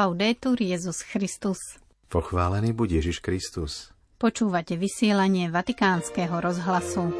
[0.00, 1.76] Laudetur Jezus Christus.
[2.08, 3.92] Pochválený buď Ježiš Kristus.
[4.16, 7.12] Počúvate vysielanie Vatikánskeho rozhlasu.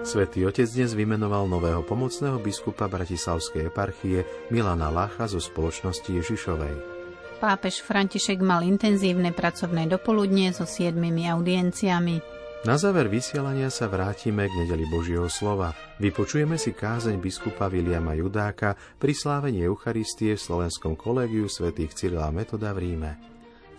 [0.00, 6.74] Svetý Otec dnes vymenoval nového pomocného biskupa Bratislavskej eparchie Milana Lacha zo spoločnosti Ježišovej.
[7.36, 12.31] Pápež František mal intenzívne pracovné dopoludnie so siedmimi audienciami.
[12.62, 15.74] Na záver vysielania sa vrátime k nedeli Božieho slova.
[15.98, 22.70] Vypočujeme si kázeň biskupa Viliama Judáka pri slávení Eucharistie v Slovenskom kolégiu svätých Cyrila Metoda
[22.70, 23.10] v Ríme.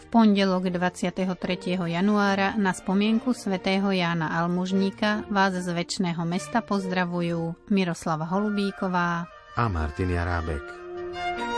[0.04, 1.80] V pondelok 23.
[1.80, 10.12] januára na spomienku svätého Jána Almužníka vás z väčšného mesta pozdravujú Miroslava Holubíková a Martin
[10.12, 11.53] Jarábek.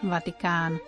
[0.00, 0.80] Vatikán.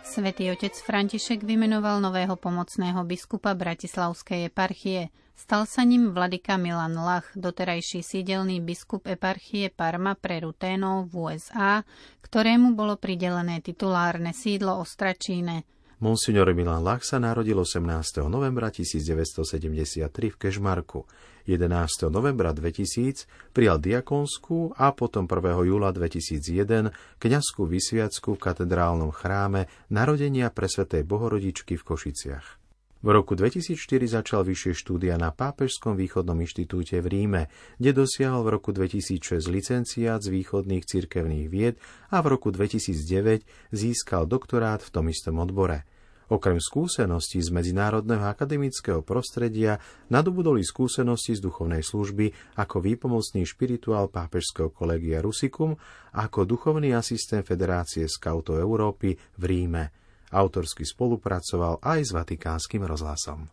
[0.00, 5.12] Svetý otec František vymenoval nového pomocného biskupa Bratislavskej eparchie.
[5.36, 11.84] Stal sa ním vladyka Milan Lach, doterajší sídelný biskup eparchie Parma pre Ruténov v USA,
[12.24, 15.68] ktorému bolo pridelené titulárne sídlo Ostračíne.
[16.04, 18.28] Monsignor Milan Lach sa narodil 18.
[18.28, 21.08] novembra 1973 v Kežmarku.
[21.48, 21.64] 11.
[22.12, 23.24] novembra 2000
[23.56, 25.64] prijal diakonskú a potom 1.
[25.64, 32.60] júla 2001 kňazskú vysviacku v katedrálnom chráme narodenia presvetej Bohorodičky v Košiciach.
[33.00, 37.42] V roku 2004 začal vyššie štúdia na Pápežskom východnom inštitúte v Ríme,
[37.80, 41.80] kde dosiahol v roku 2006 licenciát z východných cirkevných vied
[42.12, 45.88] a v roku 2009 získal doktorát v tom istom odbore–
[46.32, 49.76] Okrem skúseností z medzinárodného akademického prostredia
[50.08, 55.76] nadobudoli skúsenosti z duchovnej služby ako výpomocný špirituál pápežského kolegia Rusicum
[56.16, 59.92] a ako duchovný asistent Federácie skautov Európy v Ríme.
[60.32, 63.44] Autorsky spolupracoval aj s Vatikánskym rozhlasom.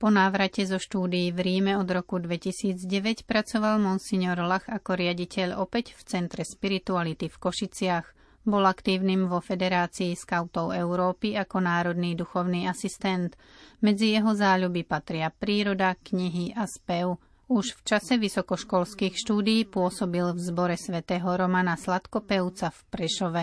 [0.00, 5.92] Po návrate zo štúdií v Ríme od roku 2009 pracoval monsignor Lach ako riaditeľ opäť
[5.98, 8.06] v Centre spirituality v Košiciach–
[8.44, 13.36] bol aktívnym vo Federácii skautov Európy ako národný duchovný asistent.
[13.84, 17.20] Medzi jeho záľuby patria príroda, knihy a spev.
[17.50, 23.42] Už v čase vysokoškolských štúdií pôsobil v zbore svätého Romana Sladkopevca v Prešove.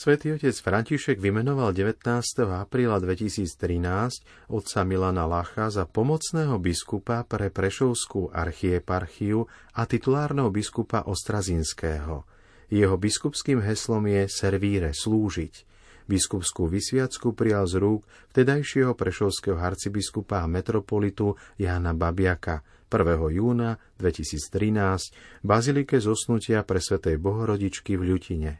[0.00, 2.00] Svetý otec František vymenoval 19.
[2.46, 9.44] apríla 2013 otca Milana Lacha za pomocného biskupa pre Prešovskú archieparchiu
[9.76, 12.39] a titulárneho biskupa Ostrazinského.
[12.70, 15.66] Jeho biskupským heslom je servíre slúžiť.
[16.06, 23.38] Biskupskú vysviacku prijal z rúk vtedajšieho prešovského arcibiskupa a metropolitu Jána Babiaka 1.
[23.38, 28.52] júna 2013 v bazilike zosnutia pre svetej Bohorodičky v Ľutine.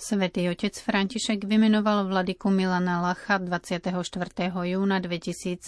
[0.00, 3.92] Svetý otec František vymenoval vladiku Milana Lacha 24.
[4.48, 5.60] júna 2017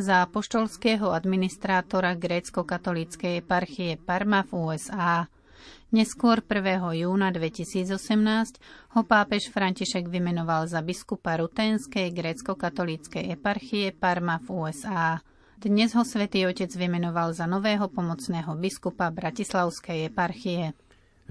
[0.00, 5.28] za apoštolského administrátora grécko-katolíckej eparchie Parma v USA.
[5.90, 7.02] Neskôr 1.
[7.02, 7.96] júna 2018
[8.94, 15.18] ho pápež František vymenoval za biskupa Ruténskej grécko-katolíckej eparchie Parma v USA.
[15.60, 20.72] Dnes ho svätý Otec vymenoval za nového pomocného biskupa Bratislavskej eparchie.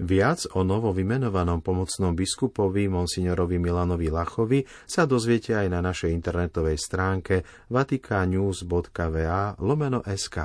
[0.00, 6.80] Viac o novo vymenovanom pomocnom biskupovi monsignorovi Milanovi Lachovi sa dozviete aj na našej internetovej
[6.80, 10.36] stránke vaticanews.va lomeno sk.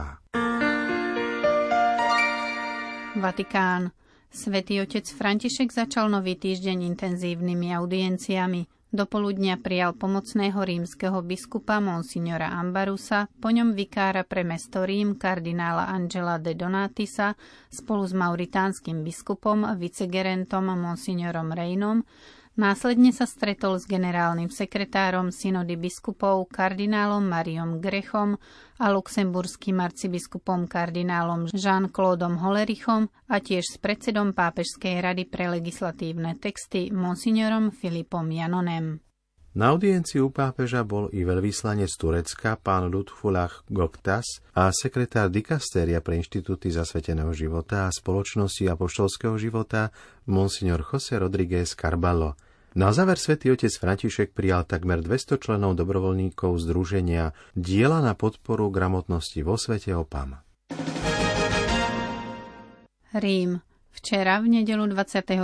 [3.16, 3.96] Vatikán.
[4.28, 8.68] Svetý otec František začal nový týždeň intenzívnymi audienciami.
[8.92, 16.36] Dopoludnia prijal pomocného rímskeho biskupa monsignora Ambarusa, po ňom vikára pre mesto Rím kardinála Angela
[16.44, 17.40] de Donatisa
[17.72, 22.04] spolu s mauritánskym biskupom vicegerentom monsignorom Reinom
[22.56, 28.40] Následne sa stretol s generálnym sekretárom synody biskupov kardinálom Mariom Grechom
[28.80, 36.96] a luxemburským arcibiskupom kardinálom Jean-Claudom Holerichom a tiež s predsedom Pápežskej rady pre legislatívne texty
[36.96, 39.04] monsignorom Filipom Janonem.
[39.56, 46.24] Na audiencii u pápeža bol i veľvyslanec Turecka pán Ludfulach Goktas a sekretár dikastéria pre
[46.24, 49.92] inštitúty zasveteného života a spoločnosti apoštolského života
[50.24, 52.40] monsignor Jose Rodríguez Carballo–
[52.76, 59.40] na záver svätý otec František prijal takmer 200 členov dobrovoľníkov Združenia Diela na podporu gramotnosti
[59.42, 60.44] vo svete OPAM.
[63.16, 63.64] Rím.
[63.96, 65.40] Včera, v nedelu 22.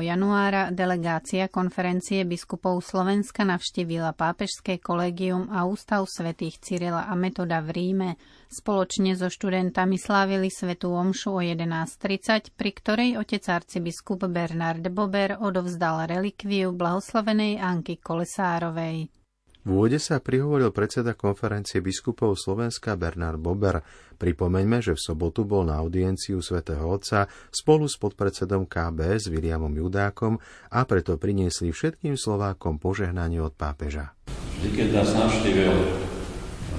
[0.00, 7.76] januára, delegácia konferencie biskupov Slovenska navštívila pápežské kolegium a ústav svätých Cyrila a Metoda v
[7.76, 8.10] Ríme.
[8.48, 16.08] Spoločne so študentami slávili svetú omšu o 11.30, pri ktorej otec arcibiskup Bernard Bober odovzdal
[16.08, 19.19] relikviu blahoslavenej Anky Kolesárovej.
[19.60, 23.84] V úvode sa prihovoril predseda konferencie biskupov Slovenska Bernard Bober.
[24.16, 30.40] Pripomeňme, že v sobotu bol na audienciu svätého Otca spolu s podpredsedom KBS Williamom Judákom
[30.72, 34.16] a preto priniesli všetkým Slovákom požehnanie od pápeža.
[34.64, 35.76] Vždy, keď nás navštívil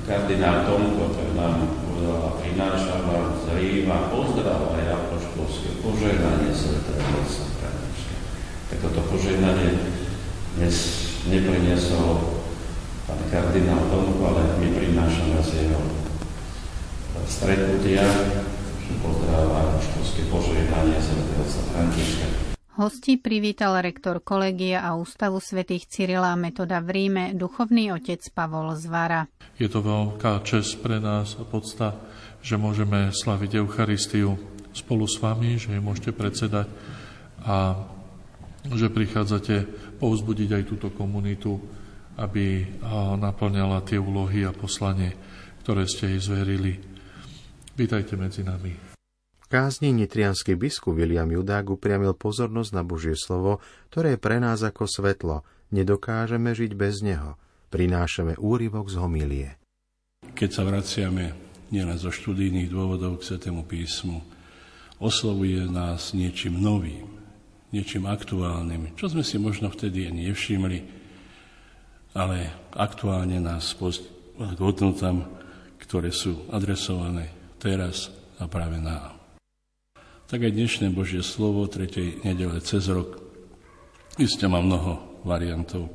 [0.10, 7.46] kardinál Tomko, tak nám povedal a prináša vám zrýva pozdrav aj apoštolské požehnanie svätého Otca.
[8.74, 9.78] Tak toto požehnanie
[10.58, 10.78] dnes
[11.30, 12.31] nepriniesol
[13.32, 15.82] kardinál Tomko, ale my prinášame z jeho
[17.24, 18.04] stretnutia,
[18.84, 22.28] že pozdraváva školské požehnanie svätého sa Františka.
[22.76, 28.76] Hosti privítal rektor kolegia a ústavu svätých Cyrila a Metoda v Ríme, duchovný otec Pavol
[28.76, 29.32] Zvara.
[29.56, 31.96] Je to veľká čest pre nás a podsta,
[32.44, 34.36] že môžeme slaviť Eucharistiu
[34.76, 36.68] spolu s vami, že jej môžete predsedať
[37.44, 37.80] a
[38.72, 39.56] že prichádzate
[40.00, 41.60] povzbudiť aj túto komunitu
[42.22, 42.70] aby
[43.18, 45.18] naplňala tie úlohy a poslanie,
[45.66, 46.78] ktoré ste jej zverili.
[47.74, 48.78] Vítajte medzi nami.
[49.42, 53.58] V kázni nitrianský biskup William Judák upriamil pozornosť na Božie slovo,
[53.90, 55.42] ktoré je pre nás ako svetlo.
[55.74, 57.36] Nedokážeme žiť bez neho.
[57.74, 59.50] Prinášame úryvok z homilie.
[60.38, 61.34] Keď sa vraciame
[61.72, 64.20] nielen zo študijných dôvodov k Svetému písmu,
[65.02, 67.08] oslovuje nás niečím novým,
[67.72, 71.01] niečím aktuálnym, čo sme si možno vtedy ani nevšimli,
[72.12, 75.28] ale aktuálne nás k hodnotám,
[75.80, 79.16] ktoré sú adresované teraz a práve nám.
[80.32, 82.24] Tak aj dnešné Božie slovo 3.
[82.24, 83.20] nedele cez rok
[84.16, 85.92] iste má mnoho variantov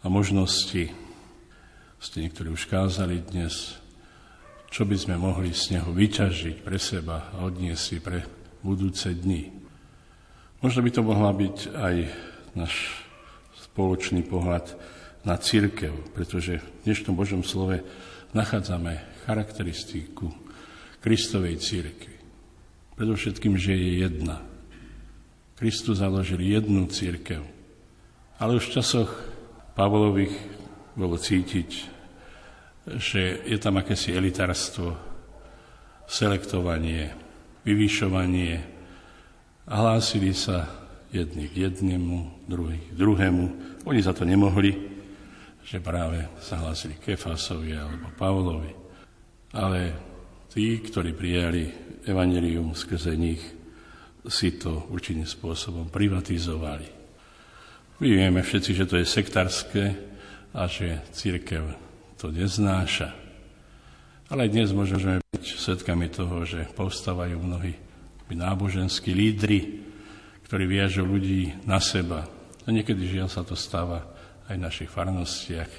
[0.00, 0.88] a možností.
[2.00, 3.80] Ste niektorí už kázali dnes,
[4.68, 8.24] čo by sme mohli z neho vyťažiť pre seba a odniesť si pre
[8.64, 9.52] budúce dni.
[10.64, 11.94] Možno by to mohla byť aj
[12.56, 12.74] náš
[13.68, 14.72] spoločný pohľad
[15.24, 17.80] na církev, pretože v dnešnom Božom slove
[18.36, 20.28] nachádzame charakteristiku
[21.00, 22.16] Kristovej církvy.
[22.94, 24.44] Predovšetkým, že je jedna.
[25.56, 27.40] Kristus založil jednu církev.
[28.36, 29.10] Ale už v časoch
[29.74, 30.36] Pavlových
[30.94, 31.70] bolo cítiť,
[33.00, 34.94] že je tam akési elitárstvo,
[36.04, 37.16] selektovanie,
[37.64, 38.60] vyvyšovanie
[39.66, 40.68] a hlásili sa
[41.08, 43.44] jedni k jednému, druhý k druhému.
[43.88, 44.93] Oni za to nemohli,
[45.64, 48.72] že práve sa hlásili Kefasovi alebo Pavlovi.
[49.56, 49.80] Ale
[50.52, 51.72] tí, ktorí prijali
[52.04, 53.40] evanelium skrze nich,
[54.28, 56.88] si to určitým spôsobom privatizovali.
[58.00, 59.84] My vieme všetci, že to je sektárske
[60.52, 61.76] a že církev
[62.20, 63.12] to neznáša.
[64.32, 67.76] Ale dnes môžeme byť svetkami toho, že povstávajú mnohí
[68.34, 69.84] náboženskí lídry,
[70.48, 72.26] ktorí viažu ľudí na seba.
[72.64, 74.13] A niekedy žiaľ sa to stáva
[74.48, 75.70] aj v našich farnostiach,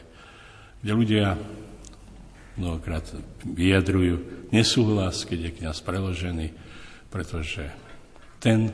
[0.82, 1.38] kde ľudia
[2.56, 3.04] mnohokrát
[3.44, 6.56] vyjadrujú nesúhlas, keď je kniaz preložený,
[7.12, 7.68] pretože
[8.40, 8.72] ten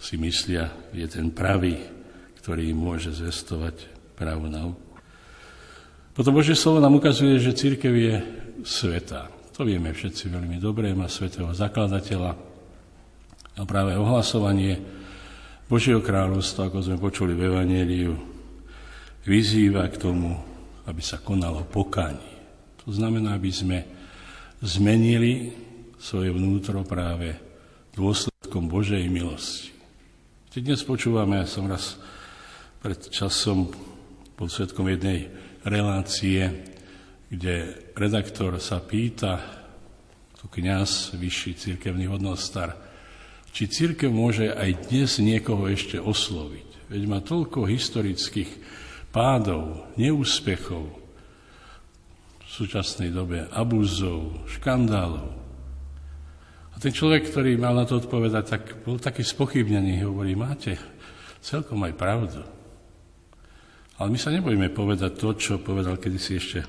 [0.00, 1.76] si myslia, je ten pravý,
[2.40, 3.84] ktorý môže zvestovať
[4.16, 4.80] pravú nauku.
[6.16, 8.16] Potom Božie slovo nám ukazuje, že církev je
[8.64, 9.28] sveta.
[9.56, 12.32] To vieme všetci veľmi dobre, má svetého zakladateľa.
[13.60, 14.80] A práve ohlasovanie
[15.68, 18.29] Božieho kráľovstva, ako sme počuli v Evangeliu,
[19.24, 20.36] vyzýva k tomu,
[20.88, 22.40] aby sa konalo pokánie.
[22.84, 23.78] To znamená, aby sme
[24.64, 25.52] zmenili
[26.00, 27.36] svoje vnútro práve
[27.92, 29.76] dôsledkom Božej milosti.
[30.50, 32.00] Keď dnes počúvame, ja som raz
[32.80, 33.70] pred časom
[34.34, 35.28] pod svetkom jednej
[35.62, 36.66] relácie,
[37.28, 39.38] kde redaktor sa pýta,
[40.40, 42.72] tu kniaz, vyšší církevný hodnostar,
[43.52, 46.88] či církev môže aj dnes niekoho ešte osloviť.
[46.88, 48.50] Veď má toľko historických
[49.10, 50.86] pádov, neúspechov,
[52.40, 55.30] v súčasnej dobe abúzov, škandálov.
[56.74, 60.74] A ten človek, ktorý mal na to odpovedať, tak bol taký spochybnený, hovorí, máte
[61.42, 62.42] celkom aj pravdu.
[64.00, 66.60] Ale my sa nebojíme povedať to, čo povedal kedysi ešte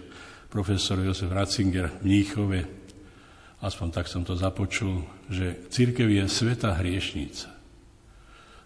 [0.51, 2.59] profesor Josef Ratzinger v Mníchove,
[3.63, 7.47] aspoň tak som to započul, že církev je sveta hriešnica.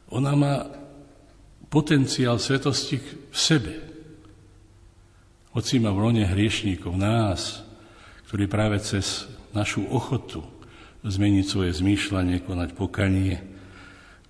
[0.09, 0.55] Ona má
[1.67, 2.97] potenciál svetosti
[3.31, 3.73] v sebe.
[5.55, 7.63] Hoci má v lone hriešníkov, nás,
[8.27, 10.43] ktorí práve cez našu ochotu
[11.05, 13.39] zmeniť svoje zmýšľanie, konať pokanie,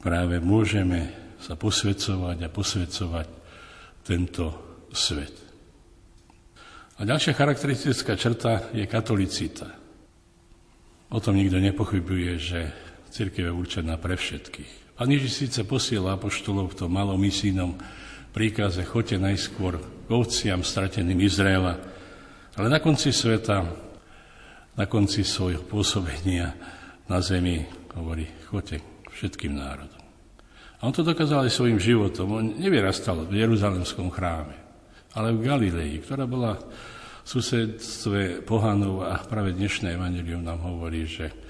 [0.03, 1.09] práve môžeme
[1.41, 3.27] sa posvedcovať a posvedcovať
[4.05, 4.45] tento
[4.93, 5.33] svet.
[6.95, 9.67] A ďalšia charakteristická črta je katolicita.
[11.11, 12.59] O tom nikto nepochybuje, že
[13.11, 14.84] církev je určená pre všetkých.
[14.95, 17.75] Pán Ježiš síce posiela apoštolov v tom malom misijnom
[18.31, 21.75] príkaze, choďte najskôr k ovciam strateným Izraela.
[22.55, 23.67] Ale na konci sveta,
[24.79, 26.55] na konci svojho pôsobenia
[27.11, 28.79] na zemi hovorí, choďte
[29.11, 29.99] všetkým národom.
[30.79, 32.31] A on to dokázal aj svojim životom.
[32.31, 34.55] On nevyrastal v Jeruzalemskom chráme,
[35.11, 41.44] ale v Galilei, ktorá bola v susedstve pohanov a práve dnešné evangelium nám hovorí, že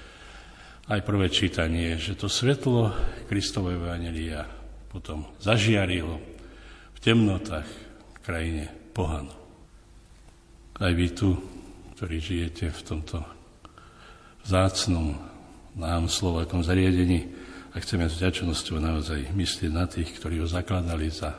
[0.86, 2.94] aj prvé čítanie, že to svetlo
[3.26, 4.46] Kristového evangelia
[4.86, 6.22] potom zažiarilo
[6.94, 8.64] v temnotách v krajine
[8.94, 9.34] pohanov.
[10.78, 11.34] Aj vy tu,
[11.98, 13.18] ktorí žijete v tomto
[14.46, 15.18] zácnom
[15.74, 17.34] nám slovakom zariadení
[17.74, 21.34] a chceme s vďačnosťou naozaj myslieť na tých, ktorí ho zakladali za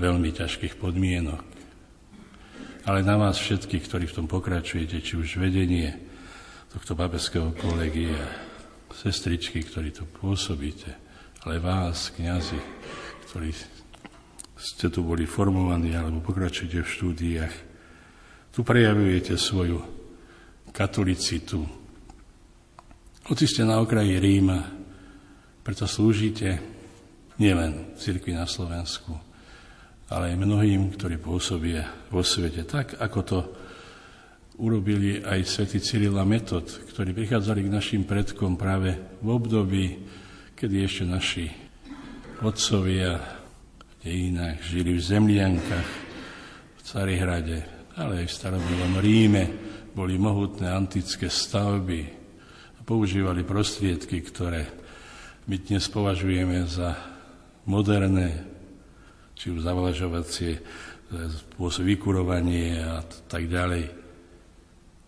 [0.00, 1.42] veľmi ťažkých podmienok.
[2.88, 6.07] Ale na vás všetkých, ktorí v tom pokračujete, či už vedenie
[6.68, 8.28] tohto babeského kolegia,
[8.92, 10.92] sestričky, ktorí tu pôsobíte,
[11.44, 12.60] ale vás, kňazi,
[13.28, 13.50] ktorí
[14.58, 17.54] ste tu boli formovaní alebo pokračujete v štúdiách,
[18.52, 19.78] tu prejavujete svoju
[20.74, 21.62] katolicitu.
[23.28, 24.60] Hoci ste na okraji Ríma,
[25.64, 26.58] preto slúžite
[27.38, 29.14] nielen v cirkvi na Slovensku,
[30.10, 33.38] ale aj mnohým, ktorí pôsobia vo svete, tak ako to
[34.58, 39.86] urobili aj svätý Cyril a Metod, ktorí prichádzali k našim predkom práve v období,
[40.58, 41.46] kedy ešte naši
[42.42, 43.22] otcovia
[43.78, 45.90] v dejinách žili v zemliankách,
[46.74, 47.58] v Carihrade,
[47.94, 49.44] ale aj v starobylom Ríme,
[49.94, 52.00] boli mohutné antické stavby
[52.78, 54.66] a používali prostriedky, ktoré
[55.46, 56.98] my dnes považujeme za
[57.66, 58.42] moderné,
[59.38, 60.58] či už zavlažovacie,
[61.08, 63.00] spôsob vykurovanie a
[63.30, 64.07] tak ďalej.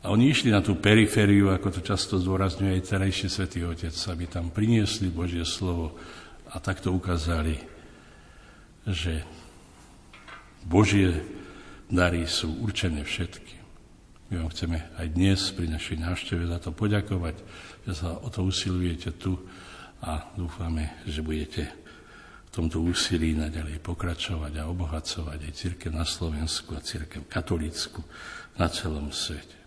[0.00, 4.24] A oni išli na tú perifériu, ako to často zdôrazňuje aj terajší svätý Otec, aby
[4.24, 5.92] tam priniesli Božie slovo
[6.48, 7.60] a takto ukázali,
[8.88, 9.20] že
[10.64, 11.20] Božie
[11.92, 13.60] dary sú určené všetkým.
[14.32, 17.36] My vám chceme aj dnes pri našej návšteve za to poďakovať,
[17.84, 19.36] že sa o to usilujete tu
[20.00, 21.68] a dúfame, že budete
[22.48, 28.00] v tomto úsilí naďalej pokračovať a obohacovať aj církev na Slovensku a církev katolícku
[28.56, 29.59] na celom svete.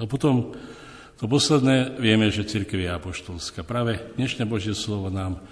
[0.00, 0.56] A potom
[1.20, 3.60] to posledné, vieme, že církev je apoštolská.
[3.60, 5.44] Práve dnešné Božie slovo nám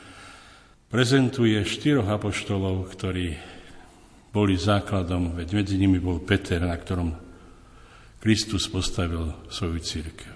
[0.89, 3.37] prezentuje štyroch apoštolov, ktorí
[4.33, 7.13] boli základom, veď medzi nimi bol Peter, na ktorom
[8.17, 10.35] Kristus postavil svoju církev.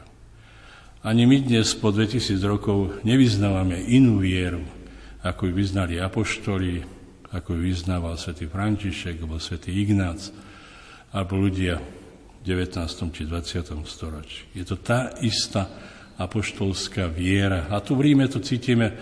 [1.04, 4.64] Ani my dnes po 2000 rokov nevyznávame inú vieru,
[5.24, 6.84] ako ju vyznali apoštoli,
[7.32, 10.28] ako ju vyznával svätý František alebo svätý Ignác,
[11.12, 12.03] alebo ľudia
[12.44, 13.16] 19.
[13.16, 13.88] či 20.
[13.88, 14.44] storočí.
[14.52, 15.64] Je to tá istá
[16.20, 17.72] apoštolská viera.
[17.72, 18.92] A tu v Ríme to cítime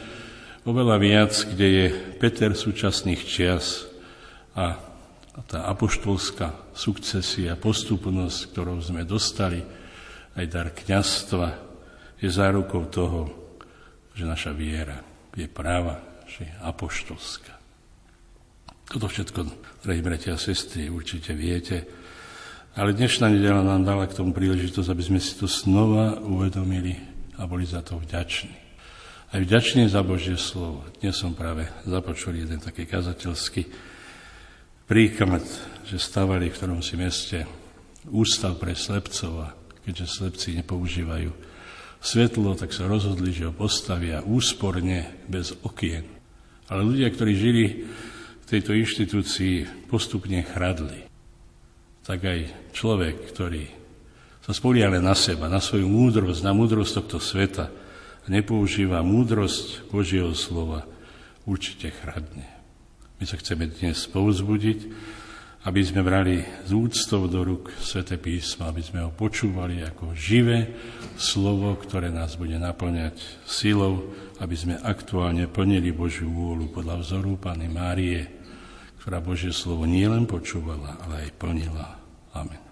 [0.62, 1.86] oveľa viac, kde je
[2.22, 3.90] Peter súčasných čias
[4.54, 4.78] a
[5.48, 9.58] tá apoštolská sukcesia, postupnosť, ktorou sme dostali,
[10.38, 11.48] aj dar kniazstva,
[12.22, 13.20] je zárukou toho,
[14.14, 15.02] že naša viera
[15.34, 17.54] je práva, že je apoštolská.
[18.92, 19.38] Toto všetko,
[19.82, 22.01] drahí bratia a sestry, určite viete.
[22.72, 26.96] Ale dnešná nedela nám dala k tomu príležitosť, aby sme si to znova uvedomili
[27.36, 28.56] a boli za to vďační.
[29.28, 30.80] Aj vďační za Božie slovo.
[31.04, 33.68] Dnes som práve započul jeden taký kazateľský
[34.88, 35.44] príklad,
[35.84, 37.44] že stavali v ktorom si meste
[38.08, 39.48] ústav pre slepcov a
[39.84, 41.28] keďže slepci nepoužívajú
[42.00, 46.08] svetlo, tak sa rozhodli, že ho postavia úsporne bez okien.
[46.72, 47.64] Ale ľudia, ktorí žili
[48.40, 51.11] v tejto inštitúcii, postupne chradli
[52.02, 52.40] tak aj
[52.74, 53.64] človek, ktorý
[54.42, 57.70] sa spoliale na seba, na svoju múdrosť, na múdrosť tohto sveta
[58.22, 60.82] a nepoužíva múdrosť Božieho slova,
[61.46, 62.46] určite chradne.
[63.22, 64.80] My sa chceme dnes povzbudiť,
[65.62, 70.74] aby sme brali z úctou do rúk Svete písma, aby sme ho počúvali ako živé
[71.14, 74.10] slovo, ktoré nás bude naplňať silou,
[74.42, 78.41] aby sme aktuálne plnili Božiu vôľu podľa vzoru Pany Márie,
[79.02, 81.98] ktorá Božie slovo nielen počúvala, ale aj plnila.
[82.38, 82.62] Amen.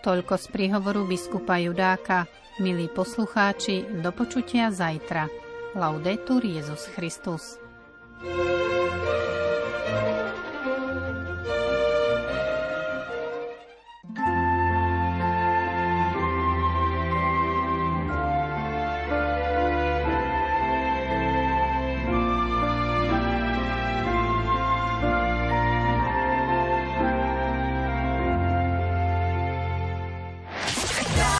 [0.00, 2.24] Toľko z príhovoru biskupa Judáka.
[2.56, 5.28] Milí poslucháči, do počutia zajtra.
[5.76, 7.60] Laudetur Jezus Christus.
[8.22, 9.01] thank you